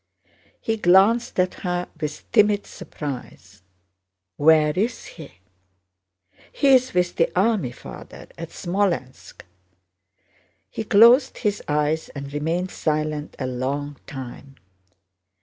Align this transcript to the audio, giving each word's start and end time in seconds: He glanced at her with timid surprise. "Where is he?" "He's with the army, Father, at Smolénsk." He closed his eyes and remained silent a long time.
He 0.59 0.77
glanced 0.77 1.39
at 1.39 1.53
her 1.61 1.87
with 1.99 2.31
timid 2.31 2.65
surprise. 2.65 3.61
"Where 4.35 4.71
is 4.71 5.05
he?" 5.05 5.33
"He's 6.51 6.95
with 6.95 7.17
the 7.17 7.31
army, 7.39 7.71
Father, 7.71 8.25
at 8.35 8.49
Smolénsk." 8.49 9.43
He 10.71 10.85
closed 10.85 11.37
his 11.37 11.61
eyes 11.67 12.09
and 12.15 12.33
remained 12.33 12.71
silent 12.71 13.35
a 13.37 13.45
long 13.45 13.97
time. 14.07 14.55